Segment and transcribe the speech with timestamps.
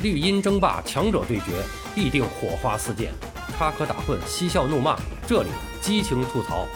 [0.00, 1.60] 绿茵争霸，强者对决，
[1.92, 3.10] 必定火花四溅，
[3.56, 5.48] 插科打诨，嬉笑怒骂，这里
[5.80, 6.68] 激情吐槽。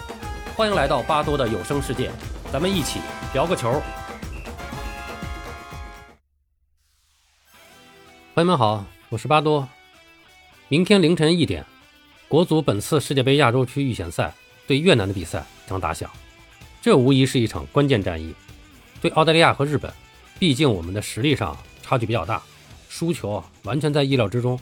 [0.56, 2.10] 欢迎来到巴多的有声世界，
[2.52, 2.98] 咱们一起
[3.32, 3.80] 聊个球。
[8.34, 9.68] 朋友们好，我是巴多。
[10.66, 11.64] 明天凌晨一点，
[12.26, 14.34] 国足本次世界杯亚洲区预选赛
[14.66, 16.10] 对越南的比赛将打响，
[16.80, 18.34] 这无疑是一场关键战役。
[19.00, 19.92] 对澳大利亚和日本，
[20.40, 22.42] 毕竟我们的实力上差距比较大。
[22.92, 24.60] 输球完全在意料之中，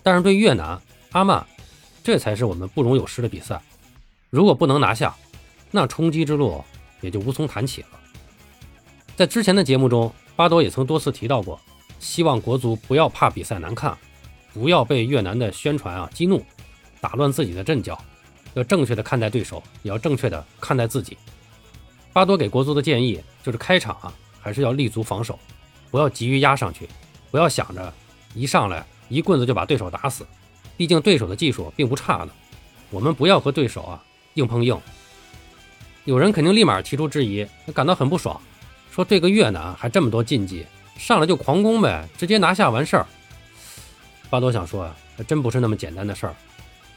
[0.00, 0.80] 但是对越南
[1.10, 1.44] 阿曼，
[2.04, 3.60] 这才是我们不容有失的比赛。
[4.30, 5.16] 如果不能拿下，
[5.72, 6.62] 那冲击之路
[7.00, 7.88] 也就无从谈起了。
[9.16, 11.60] 在之前的节目中，巴多也曾多次提到过，
[11.98, 13.98] 希望国足不要怕比赛难看，
[14.54, 16.40] 不要被越南的宣传啊激怒，
[17.00, 18.00] 打乱自己的阵脚，
[18.54, 21.18] 要正确的看待对手，也要正确的看待自己。
[22.12, 25.36] 巴多给国足的建议就是开场啊，还是要立足防守，
[25.90, 26.88] 不要急于压上去。
[27.30, 27.92] 不要想着
[28.34, 30.26] 一上来一棍子就把对手打死，
[30.76, 32.28] 毕竟对手的技术并不差的。
[32.90, 34.02] 我们不要和对手啊
[34.34, 34.78] 硬碰硬。
[36.04, 38.40] 有人肯定立马提出质疑，感到很不爽，
[38.90, 40.64] 说对个越南还这么多禁忌，
[40.96, 43.06] 上来就狂攻呗，直接拿下完事儿。
[44.30, 46.34] 巴多想说啊，还真不是那么简单的事儿。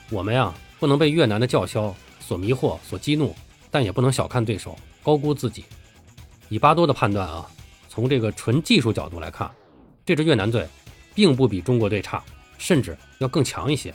[0.09, 3.35] 我们呀不能被越南的叫嚣所迷惑、所激怒，
[3.69, 5.65] 但也不能小看对手、高估自己。
[6.49, 7.45] 以巴多的判断啊，
[7.89, 9.49] 从这个纯技术角度来看。
[10.11, 10.67] 这支越南队
[11.15, 12.21] 并不比中国队差，
[12.57, 13.93] 甚至要更强一些。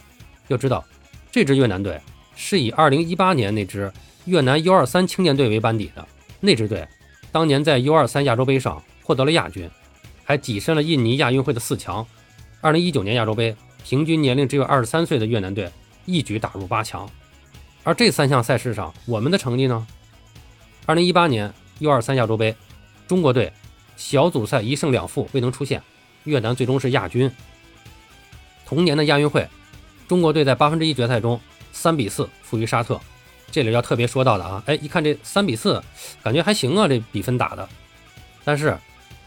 [0.49, 0.83] 要知道，
[1.31, 2.01] 这支越南队
[2.35, 3.93] 是以2018年那支
[4.25, 6.09] 越南 U23 青年队为班底的。
[6.41, 6.89] 那支队
[7.31, 9.69] 当年在 U23 亚洲杯上获得了亚军，
[10.25, 12.07] 还跻身了印尼亚运会的四强。
[12.63, 15.71] 2019年亚洲杯，平均年龄只有23岁的越南队
[16.07, 17.07] 一举打入八强。
[17.85, 19.87] 而这三项赛事上，我们的成绩呢
[20.87, 22.57] ？2018年 U23 亚洲杯，
[23.07, 23.53] 中国队
[23.99, 25.83] 小组赛一胜两负，未能出线。
[26.27, 27.31] 越南最终是亚军。
[28.67, 29.49] 同年的亚运会，
[30.07, 31.41] 中国队在八分之一决赛中
[31.73, 33.01] 三比四负于沙特。
[33.51, 35.83] 这里要特别说到的啊，哎，一看这三比四，
[36.23, 37.67] 感觉还行啊，这比分打的。
[38.45, 38.77] 但是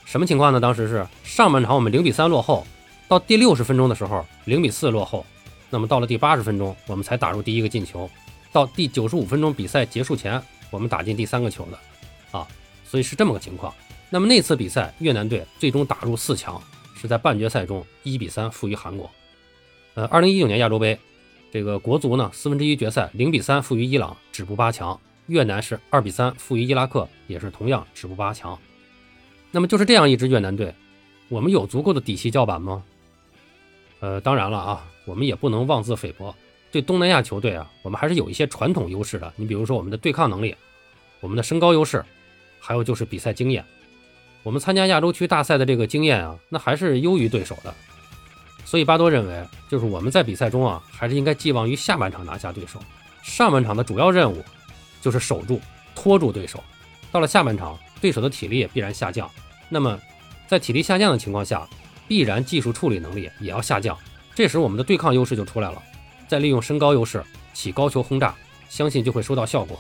[0.06, 0.60] 什么情况呢？
[0.60, 2.68] 当时是上半场我们零比三落后，
[3.08, 5.26] 到第六十分钟的时候零比四落后，
[5.70, 8.10] 那么到了第八十分钟我们才打入第一个进球，
[8.52, 12.46] 到第九十五分钟比赛结束前我们打进第三个球的啊，
[12.86, 13.74] 所以是这么个情况。
[14.10, 16.62] 那么那次比赛越南队最终打入四强。
[17.00, 19.10] 是在半决赛中一比三负于韩国。
[19.94, 21.00] 呃，二零一九年亚洲杯，
[21.52, 25.00] 这个国足呢四分之一决赛零比三负于伊朗，止步八强。
[25.28, 28.60] 越南是二比三负于伊拉克，也是同样止步八强。
[29.52, 30.74] 那么就是这样一支越南队，
[31.30, 32.84] 我们有足够的底气叫板吗？
[34.00, 36.36] 呃，当然了啊，我们也不能妄自菲薄。
[36.72, 39.32] 对东南亚球队啊，我们还是有一些传统优势的。
[39.36, 40.56] 你比如说我们的对抗能力，
[41.20, 42.04] 我们的身高优势，
[42.60, 43.64] 还有就是比赛经验。
[44.44, 47.74] 我们参加亚洲区大赛的这个经验啊，那还是优于对手的。
[48.66, 52.80] 所以巴多认为，就是我们在比赛中啊，还是应该寄望于下半场拿下对手。
[53.22, 54.44] 上半场的主要任务
[55.02, 55.60] 就是守住、
[55.96, 56.64] 拖住对手。
[57.12, 59.30] 到了下半场，对手的体力也必然下降。
[59.68, 60.00] 那么，
[60.48, 61.68] 在体力下降的情况下，
[62.08, 63.98] 必然技术处理能力也要下降。
[64.36, 65.82] 这时我们的对抗优势就出来了。
[66.28, 67.24] 再利用身高优势
[67.54, 68.36] 起高球轰炸，
[68.70, 69.80] 相信就会收到效果。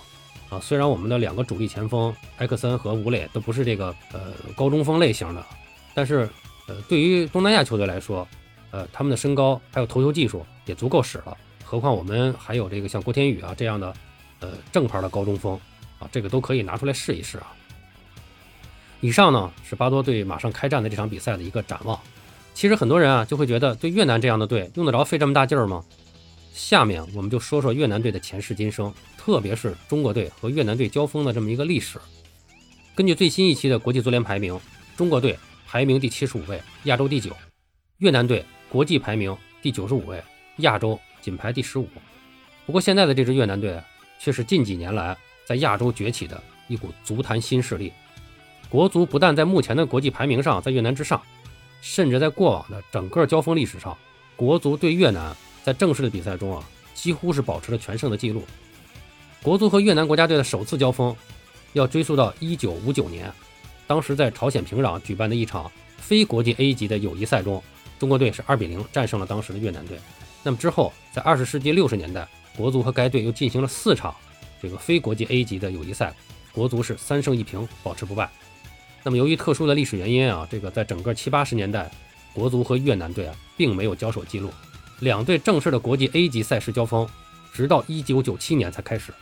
[0.49, 5.45] 啊，虽然我们的两个主力前锋埃克森和吴磊都不是这个呃高中锋类型的，
[5.93, 6.27] 但是
[6.67, 8.27] 呃对于东南亚球队来说，
[8.71, 11.37] 呃他们的身高还有投球技术也足够使了。
[11.63, 13.93] 何况我们还有这个像郭天宇啊这样的
[14.39, 15.53] 呃正牌的高中锋
[15.99, 17.53] 啊，这个都可以拿出来试一试啊。
[19.01, 21.99] 以上呢是巴多对马上开战的这场比赛的一个展望。
[22.55, 25.83] 其实很多人啊就会觉得，对越南这样的队用得着费这么大劲儿吗？
[26.53, 31.99] 下面我们就说说越南队的前世今生，特别是中国队和越南队交锋的这么一个历史。
[32.93, 34.59] 根据最新一期的国际足联排名，
[34.97, 37.31] 中国队排名第七十五位，亚洲第九；
[37.99, 40.21] 越南队国际排名第九十五位，
[40.57, 41.87] 亚洲仅排第十五。
[42.65, 43.81] 不过现在的这支越南队
[44.19, 47.93] 却是近几年来在亚洲崛起的一股足坛新势力。
[48.69, 51.21] 国足不但在目前的国际排名上在越南之上，
[51.81, 53.97] 甚至在过往的整个交锋历史上，
[54.35, 55.35] 国足对越南。
[55.69, 58.43] 在正式的比赛中啊，几乎是保持了全胜的记录。
[59.43, 61.15] 国足和越南国家队的首次交锋，
[61.73, 63.31] 要追溯到1959年，
[63.85, 67.61] 当时在朝鲜平壤举办的一场非国际 A 级的友谊赛中，
[67.99, 69.99] 中国队是2比0战胜了当时的越南队。
[70.41, 72.27] 那么之后，在20世纪60年代，
[72.57, 74.15] 国足和该队又进行了四场
[74.59, 76.15] 这个非国际 A 级的友谊赛，
[76.51, 78.27] 国足是三胜一平，保持不败。
[79.03, 81.91] 那么由于特殊的历史原因啊，这个在整个七八十年代，
[82.33, 84.49] 国足和越南队啊并没有交手记录。
[84.99, 87.07] 两队正式的国际 A 级赛事交锋，
[87.53, 89.13] 直到1997年才开始。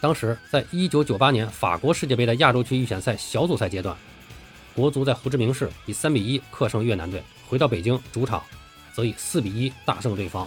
[0.00, 3.96] 当时，在1998年法国世界杯的亚洲区预选赛小组赛阶段，
[4.76, 8.40] 国足在胡志明市以三比一客胜越南队，回到北京主场
[8.92, 10.46] 则以四比一大胜对方。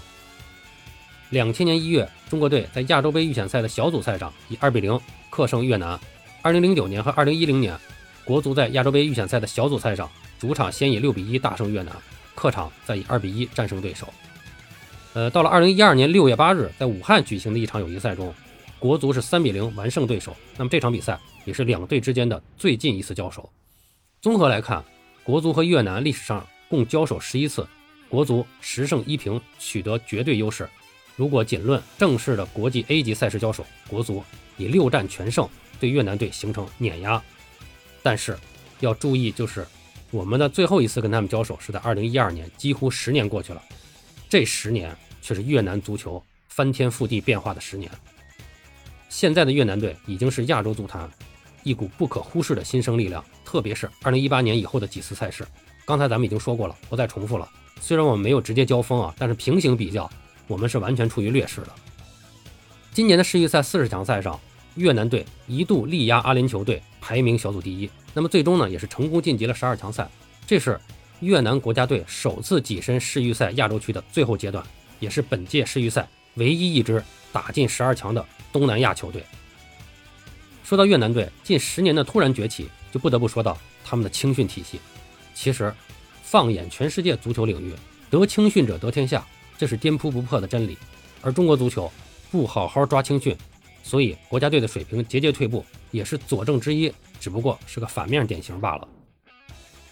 [1.32, 4.98] 两千年一月，中国队在亚洲杯预选赛的小组赛上以二比零
[5.30, 6.00] 客胜越南。
[6.42, 7.78] 二零零九年和二零一零年，
[8.24, 10.10] 国足在亚洲杯预选赛的小组赛上，
[10.40, 11.94] 主场先以六比一大胜越南，
[12.36, 14.08] 客场再以二比一战胜对手。
[15.14, 18.34] 呃，到了二零一二年六月八日，在武汉举行的一场友谊赛中，
[18.80, 20.34] 国足是三比零完胜对手。
[20.56, 23.50] 那么这场比赛也是两队之间的最近一次交手。
[24.22, 24.82] 综合来看，
[25.24, 27.68] 国足和越南历史上共交手十一次，
[28.08, 30.70] 国足十胜一平，取得绝对优势。
[31.18, 34.24] 如果仅论正式的国际 A 级赛事交手，国足
[34.56, 35.46] 以六战全胜
[35.78, 37.22] 对越南队形成碾压。
[38.02, 38.38] 但是
[38.80, 39.68] 要注意，就是
[40.10, 43.62] 我们的最后一次跟他们交手是在二零一二年，几乎十年过去了。
[44.32, 47.92] 这十年却是越南足球翻天覆地变化的十年。
[49.10, 51.12] 现在的越南队已经是亚洲足坛
[51.64, 55.46] 一股不可忽视的新生力量，特别是2018年以后的几次赛事。
[55.86, 57.46] 刚才咱们已经说过了，不再重复了。
[57.82, 60.10] 虽然我们没有直接交锋啊，但是平行比较，
[60.48, 61.68] 我们是完全处于劣势的。
[62.94, 64.40] 今年的世预赛四十强赛上，
[64.76, 67.92] 越南队一度力压阿联酋队，排名小组第一。
[68.14, 70.10] 那么最终呢，也是成功晋级了十二强赛。
[70.48, 70.80] 这是。
[71.22, 74.66] 越南国家队首次跻身世预赛亚洲区的最后阶段，
[75.00, 79.24] 也是本届世预赛唯一一支打进十二强的东南亚球队。
[80.64, 84.80] 说到越南队近十年的突然崛起，就不得不说到他们的青训体系。
[85.36, 85.72] 其实，
[86.24, 87.74] 放眼全世界足球领域，
[88.10, 89.24] 得青训者得天下，
[89.58, 90.76] 这是颠扑不破的真理。
[91.22, 91.92] 而中国足球
[92.32, 93.38] 不好好抓青训，
[93.84, 98.88] 所以国家队的水平节节退步，也是佐证之一，只不过是个反面典型罢了。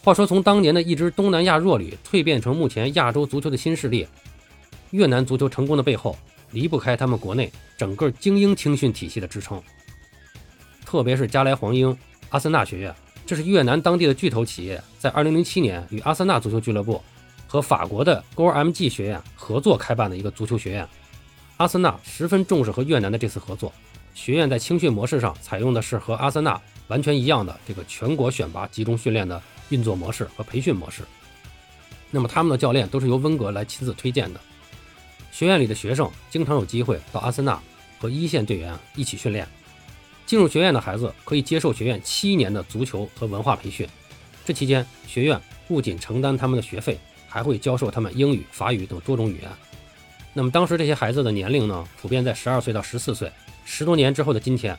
[0.02, 4.08] 话说，从当年的一支东南亚弱旅蜕变成目前亚洲足球的新势力，
[4.92, 6.18] 越南足球成功的背后
[6.52, 9.62] 离不开他们国内整个精英青训体系的支撑。
[10.86, 11.96] 特别是加莱黄鹰
[12.30, 17.02] 阿森纳学院，这是越南当地的巨头企业，在2007年与阿森纳足球俱乐部
[17.46, 20.88] 和法国的 GorMG 学院合作开办的一个足球学院。
[21.58, 23.72] 阿森纳十分重视和越南的这次合作，
[24.16, 29.40] 学院在青训模式上采用的是和阿森纳完全一样的这个全国选拔集中训练的。
[29.70, 31.04] 运作模式和培训模式，
[32.12, 34.40] 那么他们的教练都是由温格来亲自推荐的。
[35.32, 37.62] 学院里的学生经常有机会到阿森纳
[38.00, 39.48] 和一线队员一起训练。
[40.26, 43.88] 进入学院的孩子可以接受学院七年的足球和文化培训。
[44.46, 49.50] 这期间，学院不仅承担他们的学费，还会教授他们英语、法语等多种语言。
[50.34, 53.32] 那么当时这些孩子的年龄呢，普遍在十二岁到十四岁。
[53.66, 54.78] 十多年之后的今天，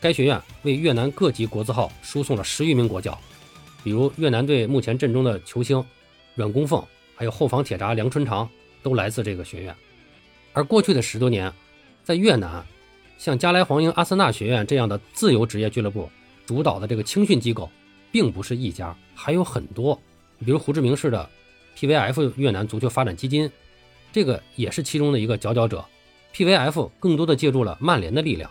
[0.00, 3.18] 该学院为越南各级国字号输送了十余名国脚。
[3.86, 5.80] 比如越南队目前阵中的球星
[6.34, 6.84] 阮公凤，
[7.14, 8.50] 还有后防铁闸梁春长，
[8.82, 9.72] 都来自这个学院。
[10.52, 11.52] 而过去的十多年，
[12.02, 12.66] 在越南，
[13.16, 16.10] 像加莱黄鹰阿森纳学院这样的自由职业俱乐部
[16.44, 17.70] 主导的这个青训机构，
[18.10, 19.96] 并不是一家，还有很多。
[20.44, 21.30] 比如胡志明市的
[21.76, 23.48] PVF 越南足球发展基金，
[24.10, 25.84] 这个也是其中的一个佼佼者。
[26.34, 28.50] PVF 更多的借助了曼联的力量，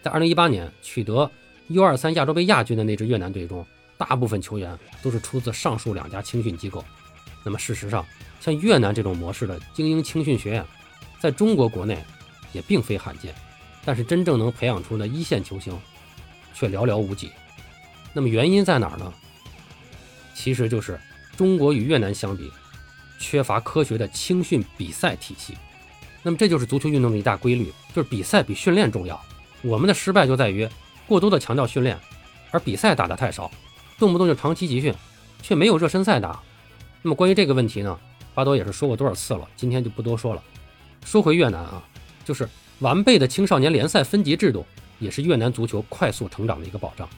[0.00, 1.28] 在2018年取得
[1.70, 3.66] U23 亚洲杯亚军的那支越南队中。
[3.96, 6.84] 大部分球员都是出自上述两家青训机构。
[7.42, 8.04] 那么事实上，
[8.40, 10.64] 像越南这种模式的精英青训学院，
[11.20, 12.02] 在中国国内
[12.52, 13.34] 也并非罕见。
[13.84, 15.78] 但是真正能培养出的一线球星，
[16.54, 17.30] 却寥寥无几。
[18.14, 19.12] 那么原因在哪儿呢？
[20.34, 20.98] 其实就是
[21.36, 22.50] 中国与越南相比，
[23.18, 25.54] 缺乏科学的青训比赛体系。
[26.22, 29.22] 那么这就是足球运动的一大规律，就是比赛比训练重要。
[29.60, 30.66] 我们的失败就在于
[31.06, 31.98] 过多的强调训练，
[32.50, 33.50] 而比赛打得太少。
[33.98, 34.94] 动不动就长期集训，
[35.42, 36.40] 却没有热身赛打。
[37.02, 37.98] 那么关于这个问题呢，
[38.34, 40.42] 巴多也是说过多少次了，今天就不多说了。
[41.04, 41.86] 说回越南啊，
[42.24, 42.48] 就是
[42.80, 44.64] 完备的青少年联赛分级制度，
[44.98, 47.08] 也是越南足球快速成长的一个保障。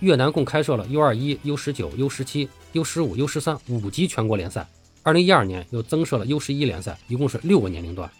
[0.00, 4.66] 越南共开设了 U21、U19、U17、U15、U13 五级全国联赛。
[5.02, 8.10] 二零一二年又增设了 U11 联赛，一共是六个年龄段。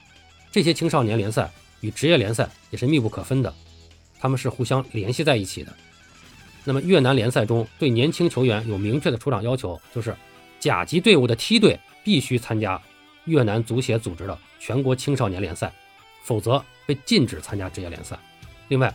[0.52, 3.52] 这些青少年联赛与职业联赛也是密不可分的，
[4.18, 5.72] 他们是互相联系在一起的。
[6.68, 10.12] 那么越南联赛中对年轻球员有明确的出场要求，就是
[10.58, 12.80] 甲级队伍的梯队必须参加
[13.24, 15.72] 越南足协组织的全国青少年联赛，
[16.24, 18.18] 否则被禁止参加职业联赛。
[18.66, 18.92] 另外，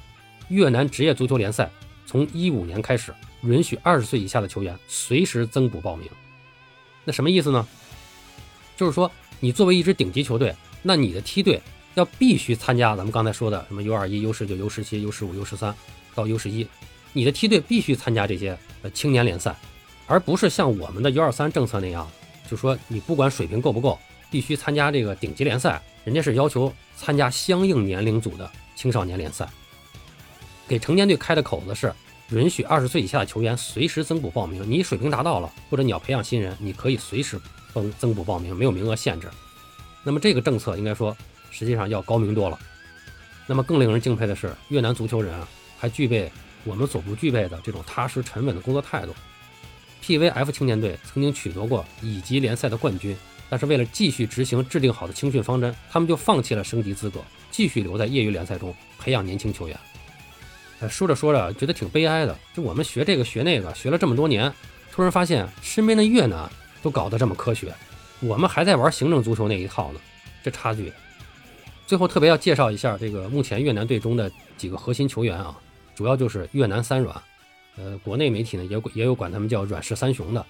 [0.50, 1.72] 越南职业足球联赛
[2.06, 3.14] 从一五年开始
[3.44, 6.10] 允许二十岁以下的球员随时增补报名。
[7.06, 7.66] 那什么意思呢？
[8.76, 9.10] 就是说，
[9.40, 11.62] 你作为一支顶级球队，那你的梯队
[11.94, 15.74] 要必须参加咱们刚才说的什么 U 二一、U 十九、U 十七、U 十五、U 十三
[16.14, 16.68] 到 U 十一。
[17.14, 19.56] 你的梯队必须参加这些呃青年联赛，
[20.08, 22.10] 而不是像我们的 U23 政策那样，
[22.50, 24.00] 就说你不管水平够不够，
[24.30, 25.82] 必须参加这个顶级联赛。
[26.04, 29.48] 人家是要求参加相应年龄组的青少年联赛。
[30.68, 31.94] 给成年队开的口子是，
[32.30, 34.64] 允许二十岁以下的球员随时增补报名。
[34.68, 37.40] 你水平达到了，或者你要培养新人，你可以随时
[37.74, 39.30] 增增补报名，没有名额限制。
[40.04, 41.16] 那么这个政策应该说
[41.52, 42.58] 实际上要高明多了。
[43.46, 46.32] 那么更令人敬佩的是，越南足球人啊，还具备
[46.64, 49.16] 我们所不具备的这种踏实沉稳的工作态度。
[50.04, 53.16] PVF 青年队曾经取得过乙级联赛的冠军，
[53.50, 59.78] 但是为了继续执行制定好的青训方针，他们就放弃了升级资格，继续留在业余联赛中培养年轻球员。
[60.90, 64.52] 说着说着觉得挺悲哀的，就我们学这个学那个学了这么多年，
[64.92, 66.50] 突然发现身边的越南
[66.82, 67.72] 都搞得这么科学，
[68.20, 70.00] 我们还在玩行政足球那一套呢，
[70.44, 70.92] 这差距。
[71.86, 75.56] 最后特别要介绍一下这个目前越南队中的几个核心球员啊，
[76.02, 77.16] 主要就是越南三软，
[77.78, 80.44] 呃，国内媒体呢也也有管他们叫阮氏三雄的，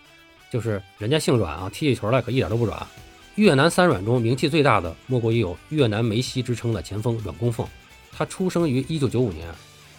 [0.49, 2.87] 就是人家姓阮啊，踢起球来可一点都不软。
[3.35, 7.67] 越南三软中名气最大的莫过于有越南梅西之称的前锋阮公凤，
[8.13, 9.53] 他出生于一九九五年。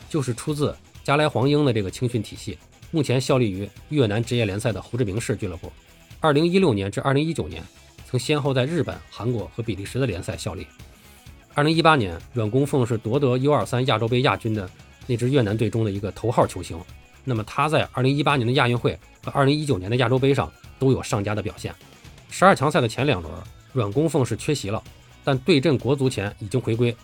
[0.08, 2.56] 就是出自加莱黄鹰的这个青训体系，
[2.90, 5.70] 目前效力于越南职业联赛的胡志明市俱乐部。
[6.18, 7.62] 二零一六年至二零一九年，
[8.06, 10.66] 曾先后在日本、韩国和比利时的联赛效力。
[11.54, 14.68] 二零一八年，阮公凤是夺得 U 二三亚洲杯亚军的
[15.06, 16.78] 那支越南队中的一个头号球星。
[17.24, 21.74] 那么他在二零一八年的亚运会和二零一九年的亚洲杯上都有上佳的表现。
[22.30, 23.32] 十二强赛的前两轮，
[23.72, 24.82] 阮公凤是缺席了，
[25.22, 26.94] 但对阵国足前已经回归。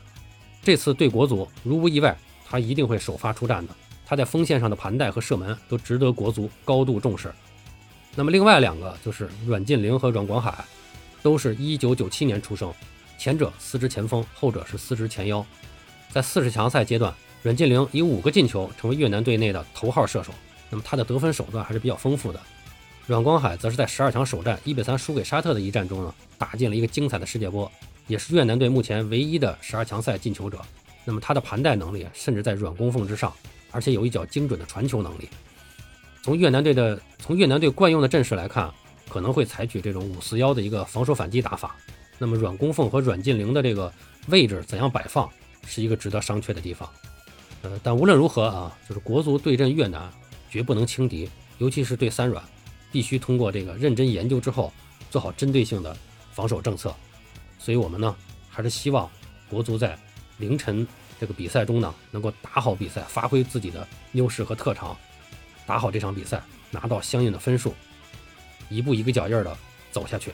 [0.62, 2.16] 这次对国足，如无意外。
[2.50, 3.74] 他一定会首发出战的。
[4.06, 7.30] 他在锋线上的盘带和射门都值得国足高度重视。
[8.14, 10.64] 那么另外两个就是阮晋玲和阮广海，
[11.22, 12.72] 都是一九九七年出生，
[13.18, 15.44] 前者司职前锋，后者是司职前腰。
[16.10, 20.32] 在四十强赛阶段，阮晋玲以五个进球成为越南队内的头号射手。
[20.70, 22.40] 那么他的得分手段还是比较丰富的。
[23.06, 27.70] 阮光海则是在十二强首战一比三输给沙特的一战中呢，打进了一个精彩的世界波，
[28.06, 30.60] 也是越南队目前唯一的十二强赛进球者。
[31.06, 33.32] 那么他的盘带能力甚至在阮公凤之上，
[33.70, 35.26] 而且有一脚精准的传球能力。
[36.22, 38.70] 从越南队的从越南队惯用的阵势来看，
[39.08, 41.74] 可能会采取这种五四幺的一个防守反击打法。
[42.18, 43.90] 那么阮公凤和阮晋玲的这个
[44.26, 45.30] 位置怎样摆放，
[45.66, 46.86] 是一个值得商榷的地方。
[47.62, 50.10] 呃，但无论如何啊，就是国足对阵越南
[50.50, 52.42] 绝不能轻敌，尤其是对三软，
[52.92, 54.72] 必须通过这个认真研究之后，
[55.10, 55.96] 做好针对性的
[56.32, 56.94] 防守政策。
[57.58, 58.14] 所以我们呢，
[58.48, 59.10] 还是希望
[59.48, 59.98] 国足在。
[60.40, 60.86] 凌晨
[61.18, 64.96] 这个比赛中呢，能够打好比赛，发挥自己的优势和特长，
[65.66, 67.74] 打好这场比赛，拿到相应的分数，
[68.68, 69.58] 一步一个脚印的
[69.90, 70.32] 走下去。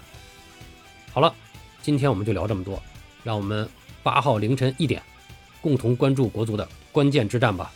[1.10, 1.34] 好了，
[1.80, 2.82] 今天我们就聊这么多，
[3.22, 3.66] 让我们
[4.02, 5.02] 八号凌晨一点，
[5.62, 7.72] 共同关注国足的关键之战吧。